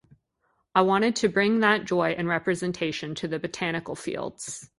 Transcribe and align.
I 0.73 0.81
wanted 0.81 1.15
to 1.17 1.29
bring 1.29 1.59
that 1.59 1.85
joy 1.85 2.13
and 2.17 2.27
representation 2.27 3.13
to 3.13 3.27
the 3.27 3.37
botanical 3.37 3.93
fields. 3.93 4.67